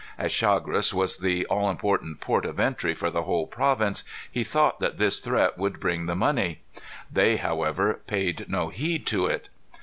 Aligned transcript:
As 0.17 0.31
Chagres 0.33 0.95
was 0.95 1.17
the 1.17 1.45
all 1.45 1.69
important 1.69 2.21
port 2.21 2.43
of 2.43 2.59
entry 2.59 2.95
for 2.95 3.11
the 3.11 3.21
whole 3.21 3.45
province, 3.45 4.03
he 4.31 4.43
thought 4.43 4.79
that 4.79 4.97
this 4.97 5.19
threat 5.19 5.59
would 5.59 5.79
bring 5.79 6.07
the 6.07 6.15
money. 6.15 6.61
They, 7.13 7.35
however, 7.37 8.01
paid 8.07 8.49
no 8.49 8.69
heed 8.69 9.05
to 9.05 9.27
it. 9.27 9.49